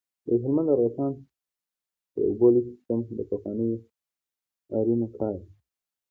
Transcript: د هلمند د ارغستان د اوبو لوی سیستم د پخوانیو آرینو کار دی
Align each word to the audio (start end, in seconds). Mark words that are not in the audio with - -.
د 0.25 0.27
هلمند 0.41 0.67
د 0.69 0.71
ارغستان 0.75 1.11
د 2.13 2.15
اوبو 2.27 2.45
لوی 2.53 2.63
سیستم 2.69 2.99
د 3.17 3.19
پخوانیو 3.29 3.77
آرینو 4.77 5.07
کار 5.17 5.35
دی 5.41 5.49